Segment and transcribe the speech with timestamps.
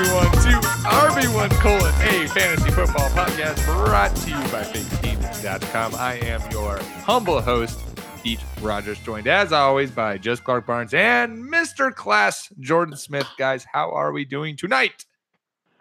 [0.00, 5.94] Everyone to RB1 colon a fantasy football podcast brought to you by FakeTeams.com.
[5.94, 7.78] I am your humble host,
[8.22, 11.94] Pete Rogers, joined as always by Just Clark Barnes and Mr.
[11.94, 13.26] Class Jordan Smith.
[13.36, 15.04] Guys, how are we doing tonight?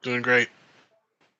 [0.02, 0.50] Doing great.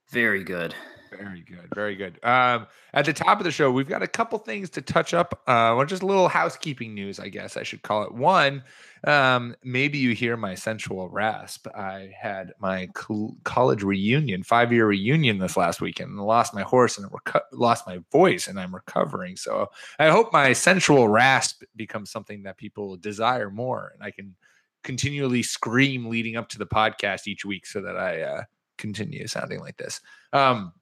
[0.10, 0.74] Very good.
[1.10, 2.24] Very good, very good.
[2.24, 5.42] Um, at the top of the show, we've got a couple things to touch up.
[5.48, 8.14] Uh, well, just a little housekeeping news, I guess I should call it.
[8.14, 8.64] One,
[9.06, 11.68] um, maybe you hear my sensual rasp.
[11.76, 16.64] I had my col- college reunion, five year reunion this last weekend, and lost my
[16.64, 19.36] horse and reco- lost my voice, and I'm recovering.
[19.36, 24.36] So I hope my sensual rasp becomes something that people desire more, and I can
[24.84, 28.44] continually scream leading up to the podcast each week, so that I uh,
[28.78, 30.02] continue sounding like this.
[30.34, 30.74] Um,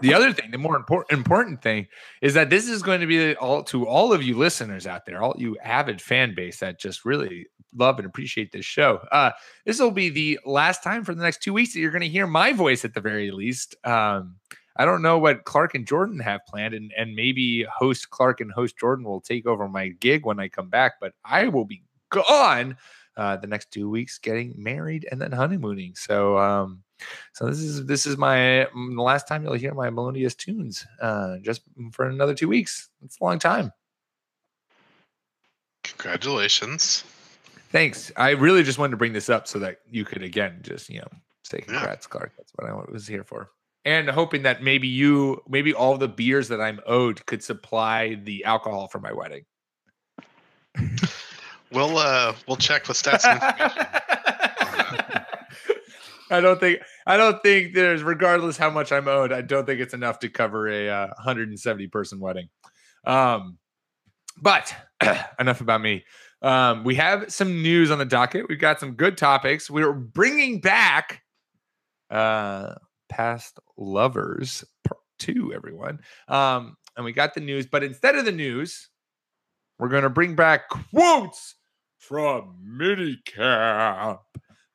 [0.00, 1.86] the other thing, the more important important thing,
[2.22, 5.22] is that this is going to be all to all of you listeners out there,
[5.22, 9.00] all you avid fan base that just really love and appreciate this show.
[9.12, 9.30] Uh,
[9.64, 12.08] this will be the last time for the next two weeks that you're going to
[12.08, 13.76] hear my voice at the very least.
[13.84, 14.36] Um,
[14.76, 18.52] I don't know what Clark and Jordan have planned, and and maybe host Clark and
[18.52, 21.82] host Jordan will take over my gig when I come back, but I will be
[22.10, 22.76] gone
[23.16, 25.94] uh, the next two weeks, getting married and then honeymooning.
[25.96, 26.38] So.
[26.38, 26.82] Um,
[27.32, 30.86] so this is this is my mm, the last time you'll hear my melodious tunes.
[31.00, 32.88] Uh, just for another two weeks.
[33.02, 33.72] It's a long time.
[35.84, 37.04] Congratulations.
[37.70, 38.10] Thanks.
[38.16, 41.00] I really just wanted to bring this up so that you could again just you
[41.00, 41.08] know
[41.44, 41.74] say Yeah.
[41.78, 42.32] congrats, Clark.
[42.36, 43.50] That's what I was here for.
[43.84, 48.44] And hoping that maybe you, maybe all the beers that I'm owed could supply the
[48.44, 49.44] alcohol for my wedding.
[51.70, 53.86] We'll uh we'll check with stats information.
[56.30, 59.80] I don't think I don't think there's regardless how much I'm owed, I don't think
[59.80, 62.48] it's enough to cover a uh, 170 person wedding.
[63.04, 63.58] Um,
[64.40, 64.74] but
[65.38, 66.04] enough about me.
[66.40, 68.46] Um, we have some news on the docket.
[68.48, 69.68] We've got some good topics.
[69.68, 71.22] We're bringing back
[72.10, 72.74] uh,
[73.08, 76.00] past lovers part two, everyone.
[76.28, 78.88] Um, and we got the news, but instead of the news,
[79.78, 81.54] we're going to bring back quotes
[81.98, 84.20] from minicamp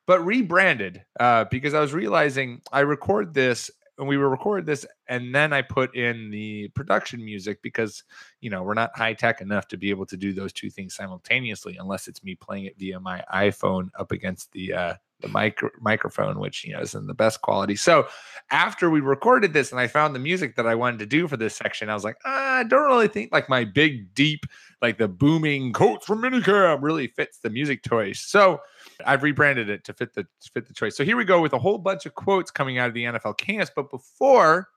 [0.06, 4.84] but rebranded uh, because I was realizing I record this and we were record this
[5.08, 8.02] and then I put in the production music because
[8.40, 10.94] you know we're not high tech enough to be able to do those two things
[10.94, 15.70] simultaneously unless it's me playing it via my iPhone up against the uh, the micro-
[15.80, 17.76] microphone, which you know isn't the best quality.
[17.76, 18.06] So
[18.50, 21.36] after we recorded this and I found the music that I wanted to do for
[21.36, 24.46] this section, I was like, ah, I don't really think like my big deep
[24.82, 28.20] like the booming quotes from minicam really fits the music choice.
[28.20, 28.60] So
[29.06, 30.96] I've rebranded it to fit the to fit the choice.
[30.96, 33.36] So here we go with a whole bunch of quotes coming out of the NFL
[33.38, 33.70] camps.
[33.74, 34.68] But before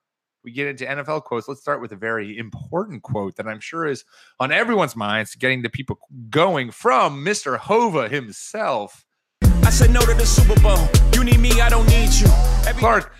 [0.44, 3.86] we get into NFL quotes, let's start with a very important quote that I'm sure
[3.86, 4.06] is
[4.40, 6.00] on everyone's minds, getting the people
[6.30, 7.58] going from Mr.
[7.58, 9.04] Hova himself.
[9.64, 10.88] I said no to the Super Bowl.
[11.14, 12.28] You need me, I don't need you.
[12.66, 13.14] Every- Clark,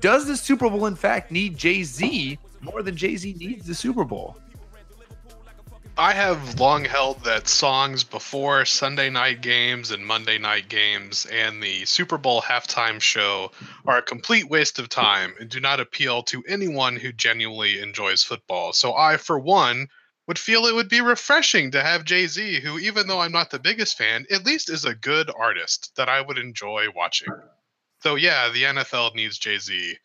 [0.00, 3.74] does the Super Bowl in fact need Jay Z more than Jay Z needs the
[3.74, 4.36] Super Bowl?
[5.98, 11.62] I have long held that songs before Sunday night games and Monday night games and
[11.62, 13.50] the Super Bowl halftime show
[13.86, 18.22] are a complete waste of time and do not appeal to anyone who genuinely enjoys
[18.22, 18.74] football.
[18.74, 19.88] So I, for one,
[20.26, 23.50] would feel it would be refreshing to have Jay Z, who, even though I'm not
[23.50, 27.28] the biggest fan, at least is a good artist that I would enjoy watching.
[28.02, 29.96] So yeah, the NFL needs Jay Z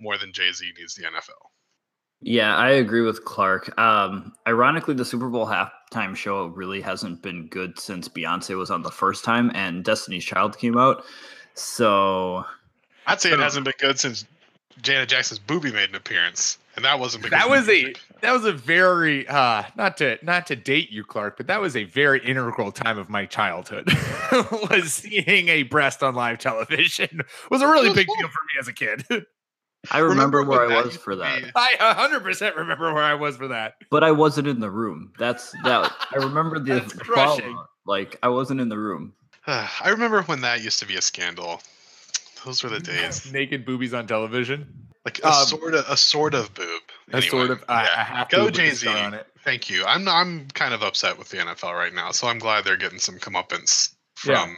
[0.00, 1.49] more than Jay Z needs the NFL.
[2.22, 3.78] Yeah, I agree with Clark.
[3.78, 8.82] Um, ironically, the Super Bowl halftime show really hasn't been good since Beyonce was on
[8.82, 11.02] the first time and Destiny's Child came out.
[11.54, 12.44] So
[13.06, 14.26] I'd say it hasn't been good since
[14.82, 18.44] Janet Jackson's booby made an appearance, and that wasn't because That was a that was
[18.44, 22.24] a very uh not to not to date you, Clark, but that was a very
[22.24, 23.88] integral time of my childhood.
[24.70, 28.16] was seeing a breast on live television was a really was big fun.
[28.18, 29.26] deal for me as a kid.
[29.90, 33.36] I remember, Remember where I was for that, be- I 100% remember where I was
[33.36, 33.74] for that.
[33.90, 35.12] but I wasn't in the room.
[35.18, 35.90] That's that.
[36.12, 37.44] I remember the That's crushing.
[37.52, 37.68] fallout.
[37.86, 39.14] Like I wasn't in the room.
[39.46, 41.62] I remember when that used to be a scandal.
[42.44, 43.30] Those were the days.
[43.32, 44.66] Naked boobies on television.
[45.04, 46.66] Like a Um, sort of a sort of boob.
[47.12, 47.64] A Anyway, sort of.
[47.68, 47.88] I, yeah.
[47.96, 48.88] I have Go Jay Z.
[49.44, 49.84] Thank you.
[49.86, 52.98] I'm I'm kind of upset with the NFL right now, so I'm glad they're getting
[52.98, 53.94] some comeuppance
[54.26, 54.52] Yeah.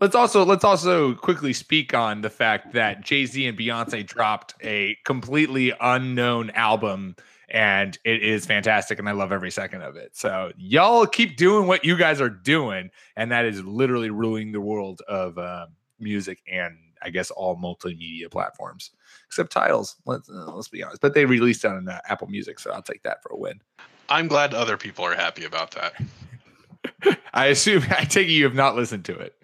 [0.00, 4.54] Let's also let's also quickly speak on the fact that Jay Z and Beyonce dropped
[4.62, 7.16] a completely unknown album,
[7.50, 10.16] and it is fantastic, and I love every second of it.
[10.16, 14.60] So y'all keep doing what you guys are doing, and that is literally ruling the
[14.60, 15.66] world of uh,
[15.98, 18.92] music and I guess all multimedia platforms
[19.26, 19.96] except Tiles.
[20.06, 22.82] Let's uh, let's be honest, but they released it on uh, Apple Music, so I'll
[22.82, 23.60] take that for a win.
[24.08, 27.18] I'm glad other people are happy about that.
[27.34, 29.34] I assume I take it you have not listened to it.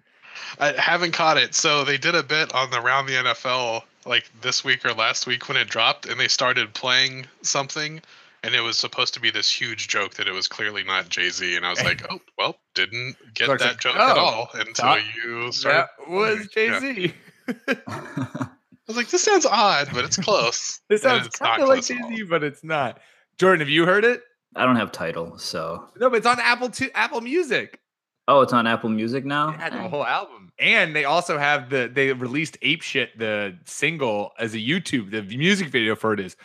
[0.59, 1.53] I haven't caught it.
[1.55, 5.27] So they did a bit on the Round the NFL like this week or last
[5.27, 8.01] week when it dropped, and they started playing something,
[8.43, 11.29] and it was supposed to be this huge joke that it was clearly not Jay
[11.29, 14.49] Z, and I was like, oh well, didn't get that like, joke at "Oh, all
[14.53, 15.87] until thought you started.
[15.99, 16.79] That was Jay Yeah.
[16.79, 17.13] Z.
[17.87, 18.47] I
[18.87, 20.79] was like, this sounds odd, but it's close.
[20.89, 22.99] This sounds kind of like Jay Z, but it's not.
[23.37, 24.21] Jordan, have you heard it?
[24.55, 27.79] I don't have Tidal, so No, but it's on Apple to Apple Music.
[28.27, 29.51] Oh, it's on Apple Music now.
[29.51, 34.31] Had the whole album, and they also have the they released "Ape Shit" the single
[34.39, 35.11] as a YouTube.
[35.11, 36.35] The music video for it is,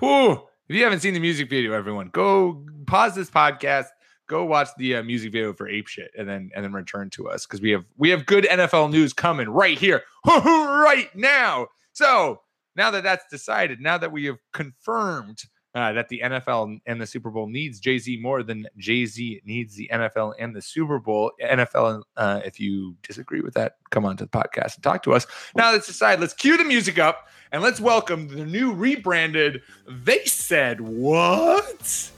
[0.00, 0.32] whoo!
[0.68, 3.86] If you haven't seen the music video, everyone go pause this podcast,
[4.28, 7.28] go watch the uh, music video for "Ape Shit," and then and then return to
[7.28, 11.68] us because we have we have good NFL news coming right here, right now.
[11.92, 12.40] So
[12.76, 15.42] now that that's decided, now that we have confirmed
[15.74, 19.40] uh, that the NFL and the Super Bowl needs Jay Z more than Jay Z
[19.44, 21.32] needs the NFL and the Super Bowl.
[21.42, 25.12] NFL, uh, if you disagree with that, come on to the podcast and talk to
[25.12, 25.26] us.
[25.54, 26.20] Now let's decide.
[26.20, 29.62] Let's cue the music up and let's welcome the new rebranded.
[29.88, 32.10] They said what?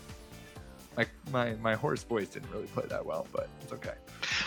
[0.97, 3.95] My my my hoarse voice didn't really play that well, but it's okay.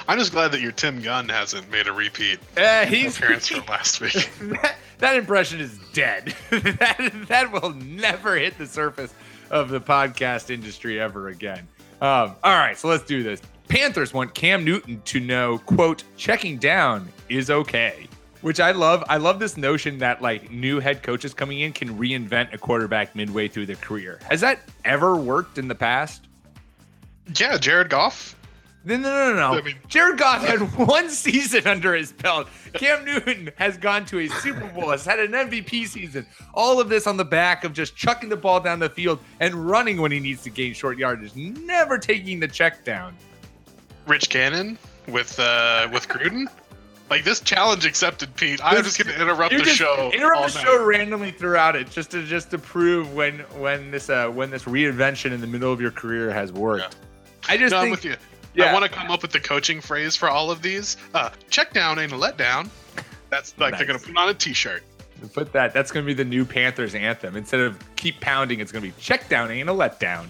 [0.07, 3.65] I'm just glad that your Tim Gunn hasn't made a repeat Uh, he's appearance from
[3.69, 4.29] last week.
[4.41, 6.33] that, that impression is dead.
[6.49, 9.13] that, that will never hit the surface
[9.49, 11.67] of the podcast industry ever again.
[12.01, 13.41] Um, all right, so let's do this.
[13.67, 18.07] Panthers want Cam Newton to know, quote, checking down is okay.
[18.41, 19.03] Which I love.
[19.09, 23.15] I love this notion that like new head coaches coming in can reinvent a quarterback
[23.15, 24.19] midway through their career.
[24.29, 26.27] Has that ever worked in the past?
[27.39, 28.35] yeah, Jared Goff.
[28.85, 29.57] No, no, no, no.
[29.57, 32.47] I mean- Jared Goff had one season under his belt.
[32.73, 36.25] Cam Newton has gone to a Super Bowl, has had an MVP season.
[36.53, 39.55] All of this on the back of just chucking the ball down the field and
[39.67, 43.15] running when he needs to gain short yardage, never taking the check down.
[44.07, 44.77] Rich Gannon
[45.07, 46.45] with uh with Gruden.
[47.09, 48.59] Like this challenge accepted, Pete.
[48.63, 50.11] I'm just gonna interrupt the show.
[50.13, 54.27] interrupt the show randomly throughout it, just to just to prove when when this uh
[54.29, 56.97] when this reinvention in the middle of your career has worked.
[57.47, 58.15] I just No, I'm think with you.
[58.55, 58.65] Yeah.
[58.65, 60.97] I want to come up with the coaching phrase for all of these.
[61.13, 62.69] Uh, check down ain't a letdown.
[63.29, 64.83] That's like they're gonna put on a T-shirt.
[65.33, 65.73] Put that.
[65.73, 67.35] That's going to be the new Panthers anthem.
[67.35, 70.27] Instead of keep pounding, it's going to be check down ain't a letdown.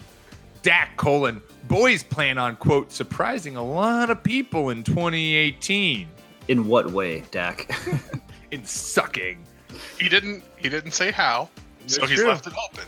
[0.62, 6.08] Dak colon boys plan on quote surprising a lot of people in 2018
[6.48, 7.70] In what way, Dak?
[8.52, 9.46] in sucking.
[10.00, 10.44] He didn't.
[10.58, 11.50] He didn't say how,
[11.88, 12.30] so That's he's true.
[12.30, 12.86] left it open.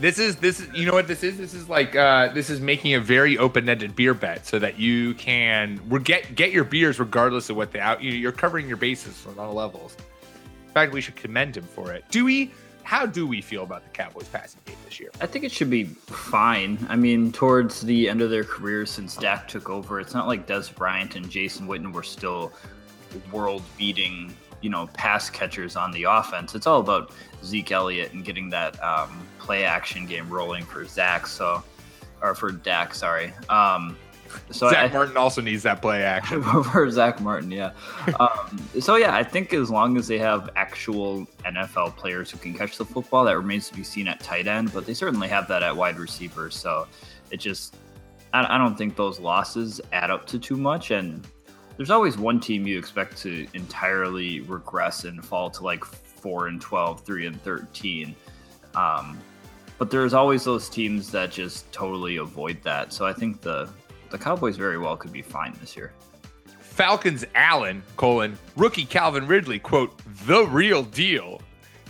[0.00, 1.38] This is this is you know what this is.
[1.38, 5.14] This is like uh, this is making a very open-ended beer bet so that you
[5.14, 8.00] can get get your beers regardless of what the out.
[8.00, 9.96] You you're covering your bases on all levels.
[10.66, 12.04] In fact, we should commend him for it.
[12.10, 12.52] Do we?
[12.84, 15.10] How do we feel about the Cowboys passing game this year?
[15.20, 16.78] I think it should be fine.
[16.88, 20.46] I mean, towards the end of their careers since Dak took over, it's not like
[20.46, 22.50] Dez Bryant and Jason Witten were still
[23.30, 26.54] world beating, you know, pass catchers on the offense.
[26.54, 27.12] It's all about
[27.44, 31.26] Zeke Elliott and getting that um, play action game rolling for Zach.
[31.26, 31.62] So,
[32.22, 33.32] or for Dak, sorry.
[33.48, 33.96] Um,
[34.50, 36.42] so Zach I, Martin also needs that play action.
[36.42, 37.72] for Zack Martin, yeah.
[38.20, 42.54] Um, so yeah, I think as long as they have actual NFL players who can
[42.54, 44.72] catch the football, that remains to be seen at tight end.
[44.72, 46.50] But they certainly have that at wide receiver.
[46.50, 46.86] So
[47.30, 47.76] it just,
[48.32, 50.90] I, I don't think those losses add up to too much.
[50.90, 51.26] And
[51.76, 55.84] there's always one team you expect to entirely regress and fall to like
[56.18, 58.14] four and 12, three and 13.
[58.74, 59.18] Um,
[59.78, 62.92] but there's always those teams that just totally avoid that.
[62.92, 63.68] So I think the
[64.10, 65.92] the Cowboys very well could be fine this year.
[66.60, 71.40] Falcons Allen, colon, rookie Calvin Ridley, quote, the real deal.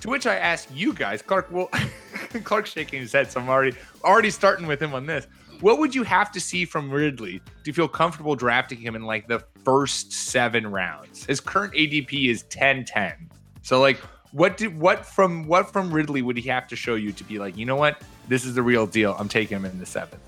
[0.00, 1.68] To which I ask you guys, Clark, well,
[2.44, 5.26] Clark's shaking his head, so I'm already already starting with him on this.
[5.60, 9.26] What would you have to see from Ridley to feel comfortable drafting him in like
[9.26, 11.24] the first seven rounds?
[11.24, 13.14] His current ADP is 10-10.
[13.62, 13.98] So like
[14.38, 17.40] what did what from what from Ridley would he have to show you to be
[17.40, 18.00] like, you know what?
[18.28, 19.16] This is the real deal.
[19.18, 20.22] I'm taking him in the seventh.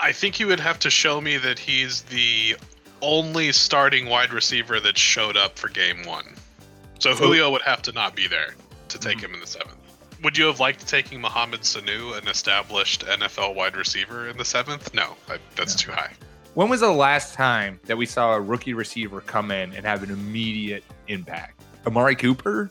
[0.00, 2.56] I think you would have to show me that he's the
[3.02, 6.34] only starting wide receiver that showed up for game one.
[6.98, 8.54] So, Julio would have to not be there
[8.88, 9.26] to take mm-hmm.
[9.26, 9.76] him in the seventh.
[10.22, 14.92] Would you have liked taking Mohamed Sanu, an established NFL wide receiver, in the seventh?
[14.92, 16.12] No, I, that's too high.
[16.54, 20.02] When was the last time that we saw a rookie receiver come in and have
[20.02, 21.55] an immediate impact?
[21.86, 22.70] Amari Cooper,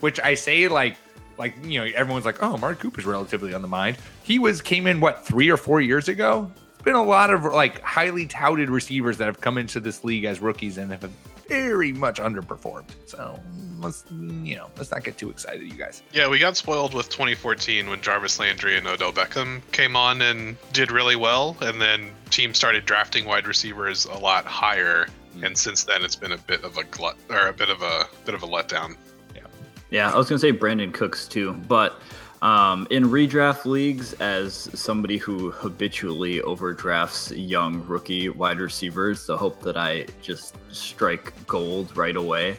[0.00, 0.96] which I say like
[1.38, 3.98] like you know everyone's like, oh, Amari Cooper's relatively on the mind.
[4.22, 6.50] He was came in what three or four years ago.
[6.74, 10.24] It's been a lot of like highly touted receivers that have come into this league
[10.24, 11.10] as rookies and have
[11.48, 12.90] very much underperformed.
[13.06, 13.40] So
[13.80, 16.02] let's you know let's not get too excited, you guys.
[16.12, 20.56] Yeah, we got spoiled with 2014 when Jarvis Landry and Odell Beckham came on and
[20.72, 25.08] did really well, and then teams started drafting wide receivers a lot higher.
[25.42, 28.06] And since then, it's been a bit of a glut or a bit of a
[28.24, 28.96] bit of a letdown.
[29.34, 29.42] Yeah,
[29.90, 30.12] yeah.
[30.12, 32.00] I was gonna say Brandin Cooks too, but
[32.42, 39.60] um, in redraft leagues, as somebody who habitually overdrafts young rookie wide receivers, the hope
[39.62, 42.56] that I just strike gold right away.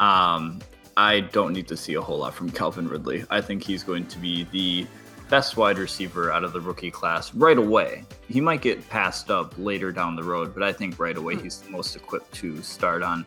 [0.00, 0.60] Um,
[0.98, 3.24] I don't need to see a whole lot from Calvin Ridley.
[3.30, 4.86] I think he's going to be the
[5.28, 8.04] best wide receiver out of the rookie class right away.
[8.28, 11.60] He might get passed up later down the road, but I think right away he's
[11.60, 13.24] the most equipped to start on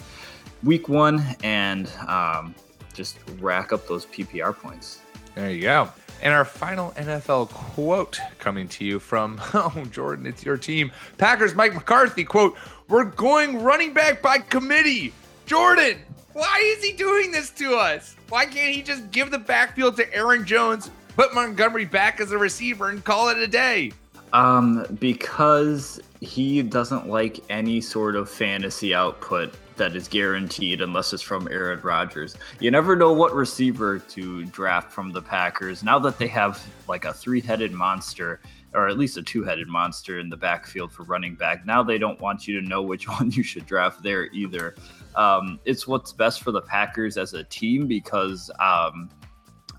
[0.63, 2.55] week one and um,
[2.93, 5.01] just rack up those PPR points.
[5.35, 5.89] There you go.
[6.21, 10.91] And our final NFL quote coming to you from, oh, Jordan, it's your team.
[11.17, 12.57] Packers Mike McCarthy quote,
[12.89, 15.13] We're going running back by committee.
[15.45, 15.97] Jordan,
[16.33, 18.15] why is he doing this to us?
[18.27, 22.37] Why can't he just give the backfield to Aaron Jones, put Montgomery back as a
[22.37, 23.91] receiver, and call it a day?
[24.31, 31.21] Um, because he doesn't like any sort of fantasy output that is guaranteed unless it's
[31.21, 32.37] from Aaron Rodgers.
[32.61, 35.83] You never know what receiver to draft from the Packers.
[35.83, 38.39] Now that they have like a three headed monster,
[38.73, 41.97] or at least a two headed monster in the backfield for running back, now they
[41.97, 44.73] don't want you to know which one you should draft there either.
[45.15, 49.09] Um, it's what's best for the Packers as a team because um,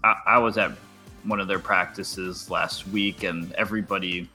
[0.04, 0.72] I, I was at
[1.24, 4.28] one of their practices last week and everybody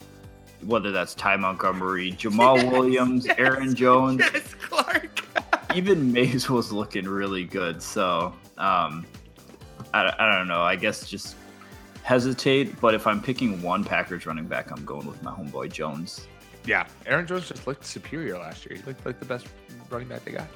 [0.65, 5.21] whether that's Ty Montgomery, Jamal yes, Williams, yes, Aaron Jones, yes, Clark.
[5.75, 7.81] even Mays was looking really good.
[7.81, 9.05] So um,
[9.93, 10.61] I, I don't know.
[10.61, 11.35] I guess just
[12.03, 12.79] hesitate.
[12.79, 16.27] But if I'm picking one Packers running back, I'm going with my homeboy Jones.
[16.65, 18.77] Yeah, Aaron Jones just looked superior last year.
[18.77, 19.47] He looked like the best
[19.89, 20.47] running back they got.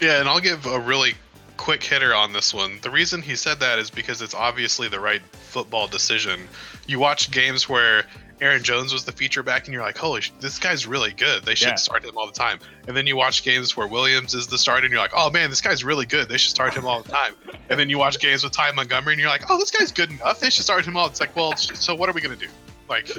[0.00, 1.14] Yeah, and I'll give a really
[1.60, 2.78] quick hitter on this one.
[2.80, 6.48] The reason he said that is because it's obviously the right football decision.
[6.86, 8.06] You watch games where
[8.40, 11.44] Aaron Jones was the feature back, and you're like, holy, sh- this guy's really good.
[11.44, 11.74] They should yeah.
[11.74, 12.60] start him all the time.
[12.88, 15.50] And then you watch games where Williams is the starter, and you're like, oh man,
[15.50, 16.30] this guy's really good.
[16.30, 17.34] They should start him all the time.
[17.68, 20.10] and then you watch games with Ty Montgomery, and you're like, oh, this guy's good
[20.10, 20.40] enough.
[20.40, 21.08] They should start him all.
[21.08, 22.48] It's like, well, so what are we gonna do?
[22.88, 23.10] Like,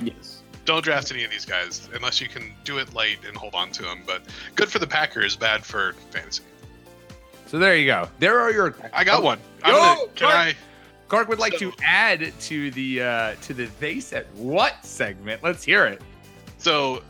[0.00, 0.44] yes.
[0.64, 3.72] Don't draft any of these guys unless you can do it late and hold on
[3.72, 4.02] to them.
[4.06, 4.22] But
[4.54, 6.44] good for the Packers, bad for fantasy.
[7.48, 8.08] So there you go.
[8.18, 8.76] There are your.
[8.92, 9.40] I got oh, one.
[9.64, 10.54] I'm gonna, can I?
[11.08, 15.42] Clark would like so, to add to the uh, to the they said what segment.
[15.42, 16.02] Let's hear it.
[16.58, 17.02] So,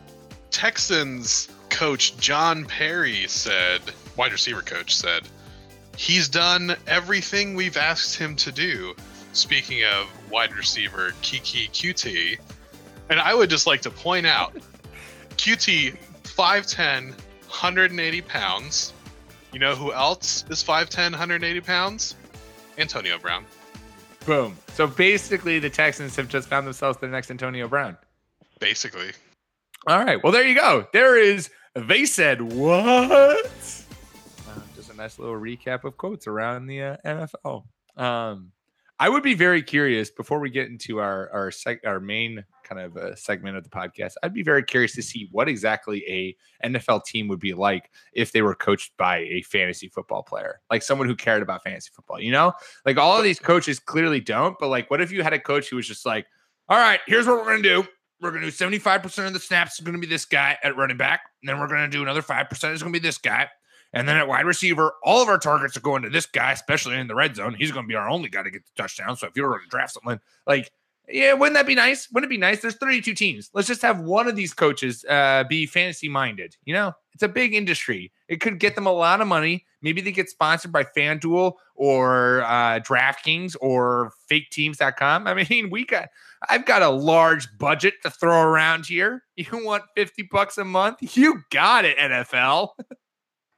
[0.51, 3.81] Texans coach John Perry said,
[4.17, 5.23] wide receiver coach said,
[5.97, 8.95] he's done everything we've asked him to do.
[9.33, 12.39] Speaking of wide receiver Keke Coutee,
[13.11, 14.55] and I would just like to point out,
[15.37, 18.93] QT 5'10", 180 pounds.
[19.53, 22.15] You know who else is 5'10", 180 pounds?
[22.77, 23.45] Antonio Brown.
[24.27, 24.57] Boom.
[24.75, 27.97] So basically, the Texans have just found themselves the next Antonio Brown.
[28.61, 29.11] Basically.
[29.87, 30.23] All right.
[30.23, 30.87] Well, there you go.
[30.93, 31.51] There is.
[31.75, 33.11] They said what?
[33.11, 37.65] Uh, just a nice little recap of quotes around the uh, NFL.
[37.97, 38.53] Um,
[38.99, 42.81] I would be very curious before we get into our our seg- our main kind
[42.81, 44.15] of a segment of the podcast.
[44.23, 48.33] I'd be very curious to see what exactly a NFL team would be like if
[48.33, 52.21] they were coached by a fantasy football player, like someone who cared about fantasy football.
[52.21, 52.53] You know,
[52.85, 54.59] like all of these coaches clearly don't.
[54.59, 56.27] But like, what if you had a coach who was just like,
[56.69, 57.87] "All right, here's what we're gonna do.
[58.21, 61.23] We're gonna do 75% of the snaps is gonna be this guy at running back,
[61.43, 63.49] and then we're gonna do another five percent is gonna be this guy."
[63.93, 66.99] And then at wide receiver, all of our targets are going to this guy, especially
[66.99, 67.55] in the red zone.
[67.55, 69.17] He's going to be our only guy to get the touchdown.
[69.17, 70.71] So if you were going to draft someone, like
[71.11, 72.09] yeah, wouldn't that be nice?
[72.13, 72.61] Wouldn't it be nice?
[72.61, 73.51] There's 32 teams.
[73.55, 76.57] Let's just have one of these coaches uh, be fantasy minded.
[76.65, 78.13] You know, it's a big industry.
[78.29, 79.65] It could get them a lot of money.
[79.81, 85.27] Maybe they get sponsored by FanDuel or uh, DraftKings or FakeTeams.com.
[85.27, 86.09] I mean, we got.
[86.49, 89.25] I've got a large budget to throw around here.
[89.35, 91.17] You want 50 bucks a month?
[91.17, 92.69] You got it, NFL.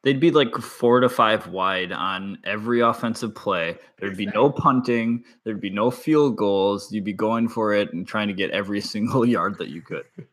[0.03, 3.77] They'd be like four to five wide on every offensive play.
[3.99, 5.25] There'd be no punting.
[5.45, 6.91] There'd be no field goals.
[6.91, 10.05] You'd be going for it and trying to get every single yard that you could.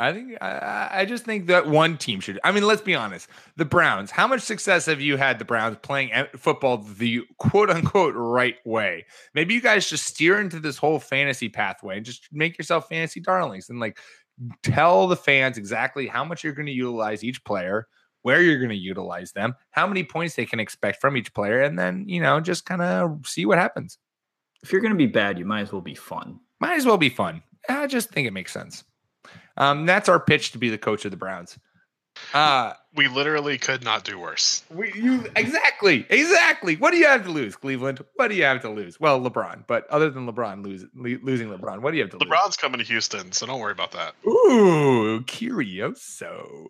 [0.00, 2.40] I think I, I just think that one team should.
[2.42, 3.28] I mean, let's be honest.
[3.56, 4.10] The Browns.
[4.10, 5.38] How much success have you had?
[5.38, 9.04] The Browns playing football the quote unquote right way.
[9.34, 13.20] Maybe you guys just steer into this whole fantasy pathway and just make yourself fantasy
[13.20, 13.98] darlings and like
[14.62, 17.86] tell the fans exactly how much you're going to utilize each player,
[18.22, 21.62] where you're going to utilize them, how many points they can expect from each player,
[21.62, 23.98] and then you know just kind of see what happens.
[24.62, 26.38] If you're going to be bad, you might as well be fun.
[26.60, 27.42] Might as well be fun.
[27.68, 28.84] I just think it makes sense.
[29.56, 31.58] Um, that's our pitch to be the coach of the Browns.
[32.34, 34.64] Uh, we literally could not do worse.
[34.70, 36.76] We, you exactly, exactly.
[36.76, 38.04] What do you have to lose, Cleveland?
[38.16, 38.98] What do you have to lose?
[39.00, 42.30] Well, LeBron, but other than LeBron lose, losing LeBron, what do you have to LeBron's
[42.30, 42.38] lose?
[42.38, 44.14] LeBron's coming to Houston, so don't worry about that.
[44.26, 46.66] Ooh, curioso.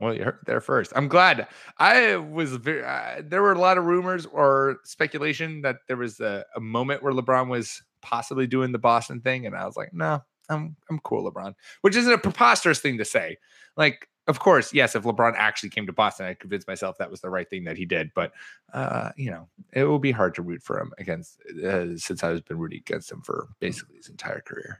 [0.00, 0.92] Well, you heard there first.
[0.94, 1.48] I'm glad.
[1.78, 2.84] I was very.
[2.84, 7.02] Uh, there were a lot of rumors or speculation that there was a, a moment
[7.02, 11.00] where LeBron was possibly doing the Boston thing, and I was like, no, I'm I'm
[11.00, 13.38] cool, LeBron, which isn't a preposterous thing to say.
[13.76, 17.20] Like, of course, yes, if LeBron actually came to Boston, I convinced myself that was
[17.20, 18.10] the right thing that he did.
[18.14, 18.32] But
[18.72, 22.44] uh, you know, it will be hard to root for him against uh, since I've
[22.44, 24.78] been rooting against him for basically his entire career.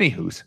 [0.00, 0.44] Anywho's,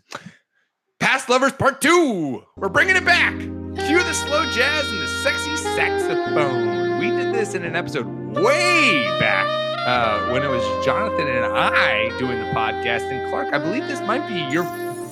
[1.20, 2.42] past lovers part two.
[2.56, 3.36] We're bringing it back.
[3.36, 6.98] Cue the slow jazz and the sexy saxophone.
[6.98, 8.06] We did this in an episode
[8.38, 9.46] way back
[9.86, 13.12] uh, when it was Jonathan and I doing the podcast.
[13.12, 14.64] And Clark, I believe this might be your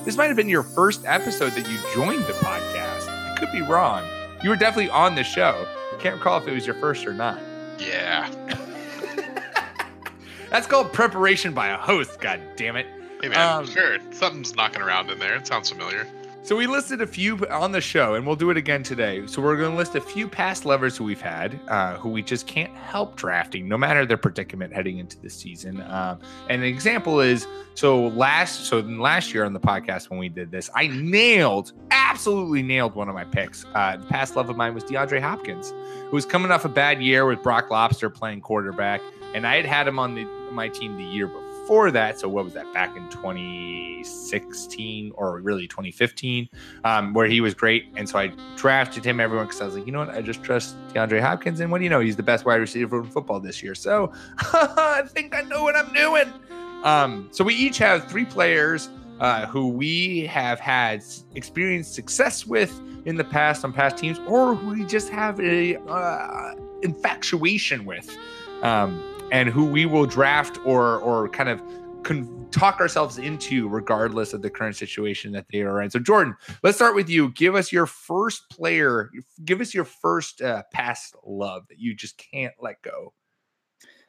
[0.06, 3.10] this might have been your first episode that you joined the podcast.
[3.10, 4.06] I could be wrong.
[4.42, 5.68] You were definitely on the show.
[6.00, 7.42] Can't recall if it was your first or not.
[7.80, 8.32] Yeah.
[10.52, 12.22] That's called preparation by a host.
[12.22, 12.88] God damn it.
[13.22, 13.98] Hey man, um, sure.
[14.12, 15.36] Something's knocking around in there.
[15.36, 16.08] It sounds familiar.
[16.44, 19.28] So we listed a few on the show, and we'll do it again today.
[19.28, 22.22] So we're going to list a few past lovers who we've had, uh, who we
[22.22, 25.82] just can't help drafting, no matter their predicament heading into the season.
[25.82, 26.20] Um,
[26.50, 30.50] and an example is so last, so last year on the podcast when we did
[30.50, 33.66] this, I nailed, absolutely nailed one of my picks.
[33.76, 35.74] Uh, the past love of mine was DeAndre Hopkins,
[36.06, 39.02] who was coming off a bad year with Brock Lobster playing quarterback,
[39.34, 42.18] and I had had him on the my team the year before before that.
[42.18, 46.48] So what was that back in 2016 or really 2015,
[46.86, 47.88] um, where he was great.
[47.98, 50.12] And so I drafted him everyone because I was like, you know what?
[50.12, 51.60] I just trust DeAndre Hopkins.
[51.60, 52.00] And what do you know?
[52.00, 53.76] He's the best wide receiver in football this year.
[53.76, 56.32] So I think I know what I'm doing.
[56.86, 58.88] Um, so we each have three players
[59.20, 61.04] uh, who we have had
[61.36, 66.54] experienced success with in the past on past teams, or we just have a uh,
[66.82, 68.18] infatuation with.
[68.62, 71.62] Um, and who we will draft or or kind of
[72.04, 75.90] con- talk ourselves into regardless of the current situation that they are in.
[75.90, 77.30] So Jordan, let's start with you.
[77.34, 79.12] Give us your first player,
[79.44, 83.14] give us your first uh, past love that you just can't let go.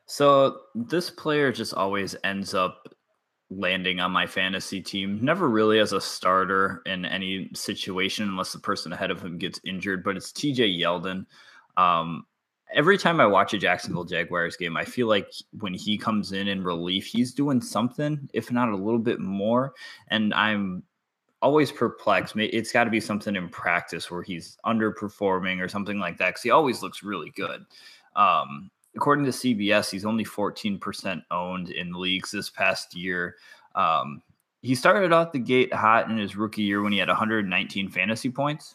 [0.06, 2.94] So this player just always ends up
[3.50, 5.18] landing on my fantasy team.
[5.22, 9.60] Never really as a starter in any situation unless the person ahead of him gets
[9.66, 11.26] injured, but it's TJ Yeldon.
[11.76, 12.24] Um,
[12.74, 16.48] every time I watch a Jacksonville Jaguars game, I feel like when he comes in
[16.48, 19.74] in relief, he's doing something, if not a little bit more.
[20.08, 20.82] And I'm
[21.40, 22.34] always perplexed.
[22.36, 26.42] It's got to be something in practice where he's underperforming or something like that because
[26.42, 27.64] he always looks really good.
[28.16, 33.36] Um, according to CBS, he's only 14% owned in leagues this past year.
[33.74, 34.22] Um,
[34.62, 38.30] he started off the gate hot in his rookie year when he had 119 fantasy
[38.30, 38.74] points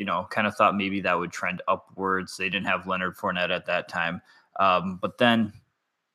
[0.00, 2.38] you know, kind of thought maybe that would trend upwards.
[2.38, 4.22] They didn't have Leonard Fournette at that time.
[4.58, 5.52] Um, but then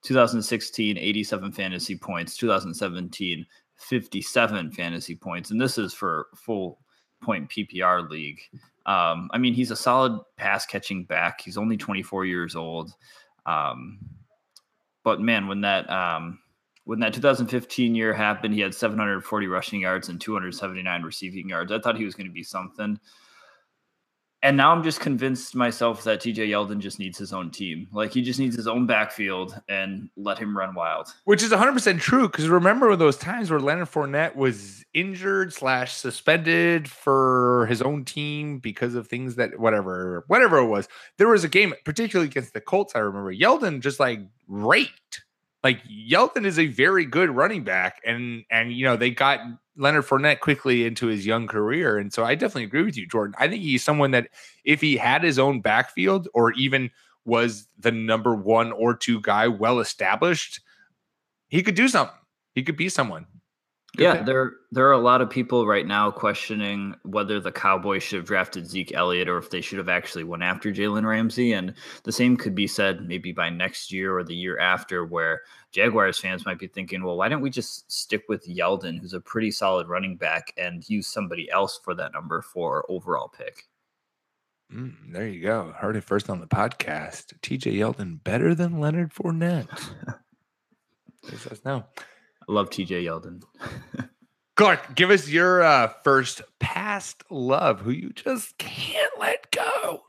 [0.01, 3.45] 2016, 87 fantasy points, 2017,
[3.75, 5.51] 57 fantasy points.
[5.51, 6.79] And this is for full
[7.21, 8.39] point PPR league.
[8.87, 11.41] Um, I mean, he's a solid pass catching back.
[11.41, 12.91] He's only 24 years old.
[13.45, 13.99] Um,
[15.03, 16.39] but man, when that um,
[16.85, 21.71] when that 2015 year happened, he had 740 rushing yards and 279 receiving yards.
[21.71, 22.99] I thought he was going to be something
[24.45, 27.87] and now I'm just convinced myself that TJ Yeldon just needs his own team.
[27.91, 31.11] Like he just needs his own backfield and let him run wild.
[31.23, 36.87] Which is 100% true because remember those times where Leonard Fournette was injured slash suspended
[36.87, 40.87] for his own team because of things that whatever whatever it was.
[41.17, 42.95] There was a game, particularly against the Colts.
[42.95, 45.24] I remember Yeldon just like raked.
[45.65, 49.39] Like Yeldon is a very good running back, and and you know they got
[49.75, 51.97] Leonard Fournette quickly into his young career.
[51.97, 53.33] And so I definitely agree with you, Jordan.
[53.39, 54.29] I think he's someone that
[54.63, 56.91] if he had his own backfield or even
[57.25, 60.61] was the number one or two guy well established,
[61.47, 62.15] he could do something.
[62.53, 63.25] He could be someone.
[63.95, 64.25] Good yeah, pick.
[64.25, 68.25] there there are a lot of people right now questioning whether the Cowboys should have
[68.25, 71.53] drafted Zeke Elliott or if they should have actually went after Jalen Ramsey.
[71.53, 75.41] And the same could be said maybe by next year or the year after, where
[75.71, 79.21] Jaguars fans might be thinking, well, why don't we just stick with Yeldon, who's a
[79.21, 83.67] pretty solid running back, and use somebody else for that number four overall pick?
[84.73, 85.73] Mm, there you go.
[85.77, 87.39] Heard it first on the podcast.
[87.41, 89.69] TJ Yeldon better than Leonard Fournette.
[91.29, 91.85] He says no.
[92.47, 93.41] I love TJ Yeldon.
[94.55, 100.03] Clark, give us your uh, first past love who you just can't let go.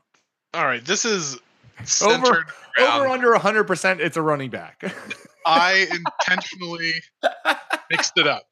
[0.53, 1.35] All right, this is
[1.79, 2.45] Over, centered
[2.79, 3.11] over around.
[3.25, 4.81] under 100%, it's a running back.
[5.45, 6.93] I intentionally
[7.89, 8.47] mixed it up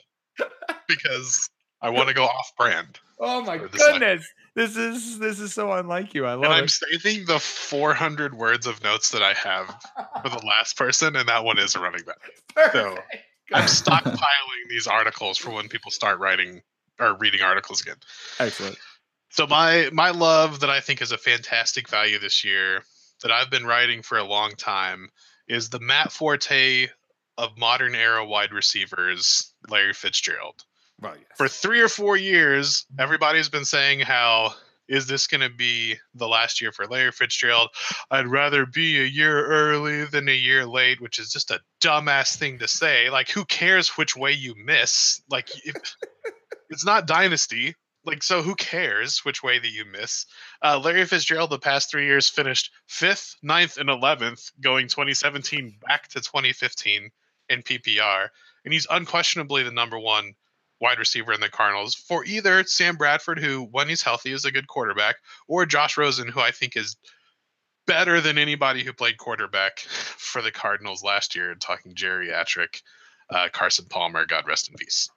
[0.88, 1.50] because
[1.82, 3.00] I want to go off brand.
[3.20, 4.00] oh my For the second.
[4.00, 4.28] goodness.
[4.56, 6.26] This is this is so unlike you.
[6.26, 6.70] I love And I'm it.
[6.70, 9.68] saving the 400 words of notes that I have
[10.24, 12.72] for the last person, and that one is a running back.
[12.72, 13.24] So, Perfect.
[13.54, 16.62] I'm stockpiling these articles for when people start writing
[17.00, 17.98] or reading articles again.
[18.40, 18.78] Excellent.
[19.30, 22.84] So my my love that I think is a fantastic value this year
[23.22, 25.10] that I've been writing for a long time
[25.48, 26.88] is the Matt Forte
[27.38, 30.64] of modern era wide receivers, Larry Fitzgerald.
[31.02, 31.26] Well, yes.
[31.36, 34.56] For three or four years, everybody's been saying how
[34.88, 37.70] is this going to be the last year for Larry Fitzgerald?
[38.12, 42.38] I'd rather be a year early than a year late, which is just a dumbass
[42.38, 43.10] thing to say.
[43.10, 45.22] Like, who cares which way you miss?
[45.30, 45.76] Like, if,
[46.70, 47.76] it's not dynasty.
[48.06, 50.28] Like, so who cares which way that you miss?
[50.64, 56.08] Uh, Larry Fitzgerald, the past three years, finished fifth, ninth, and 11th, going 2017 back
[56.10, 57.10] to 2015
[57.50, 58.28] in PPR.
[58.64, 60.36] And he's unquestionably the number one
[60.82, 64.52] wide receiver in the Cardinals for either Sam Bradford, who, when he's healthy, is a
[64.52, 65.16] good quarterback,
[65.48, 66.98] or Josh Rosen, who I think is
[67.88, 71.56] better than anybody who played quarterback for the Cardinals last year.
[71.56, 72.82] Talking geriatric,
[73.30, 75.10] uh, Carson Palmer, God rest in peace.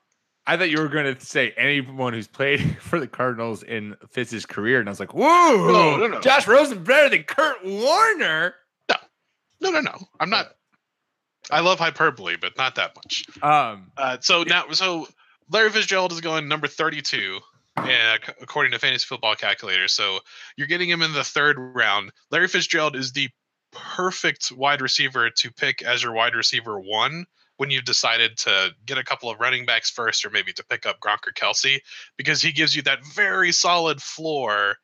[0.47, 4.45] I thought you were going to say anyone who's played for the Cardinals in Fitz's
[4.45, 6.19] career, and I was like, "Whoa, No, no, no.
[6.21, 8.55] Josh Rosen better than Kurt Warner."
[8.89, 8.95] No,
[9.61, 9.81] no, no.
[9.81, 10.07] no.
[10.19, 10.55] I'm not.
[11.51, 13.25] I love hyperbole, but not that much.
[13.41, 15.07] Um, Uh, so now, so
[15.51, 17.39] Larry Fitzgerald is going number 32,
[17.77, 19.87] uh, c- according to Fantasy Football Calculator.
[19.87, 20.19] So
[20.57, 22.11] you're getting him in the third round.
[22.31, 23.29] Larry Fitzgerald is the
[23.71, 27.25] perfect wide receiver to pick as your wide receiver one
[27.57, 30.85] when you've decided to get a couple of running backs first, or maybe to pick
[30.85, 31.79] up Gronk or Kelce,
[32.15, 34.77] because he gives you that very solid floor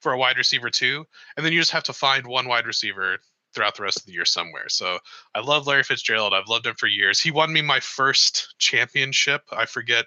[0.00, 1.04] for a wide receiver two,
[1.36, 3.18] and then you just have to find one wide receiver
[3.54, 4.68] throughout the rest of the year somewhere.
[4.68, 4.98] So
[5.34, 6.34] I love Larry Fitzgerald.
[6.34, 7.20] I've loved him for years.
[7.20, 9.42] He won me my first championship.
[9.50, 10.06] I forget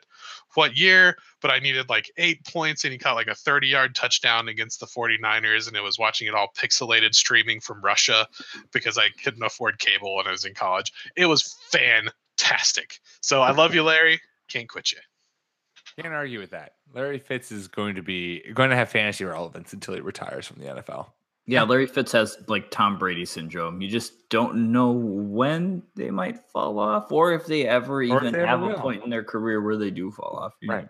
[0.54, 3.95] what year, but I needed like eight points and he caught like a 30 yard
[3.95, 5.67] touchdown against the 49ers.
[5.67, 8.27] And it was watching it all pixelated streaming from Russia
[8.71, 10.91] because I couldn't afford cable when I was in college.
[11.15, 12.99] It was fantastic.
[13.21, 14.19] So I love you, Larry.
[14.49, 14.99] Can't quit you.
[16.01, 16.73] can't argue with that.
[16.93, 20.62] Larry Fitz is going to be going to have fantasy relevance until he retires from
[20.62, 21.08] the NFL.
[21.51, 23.81] Yeah, Larry Fitz has like Tom Brady syndrome.
[23.81, 28.31] You just don't know when they might fall off or if they ever if even
[28.31, 28.75] they ever have a will.
[28.75, 30.53] point in their career where they do fall off.
[30.65, 30.87] Right.